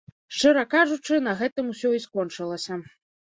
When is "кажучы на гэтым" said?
0.75-1.69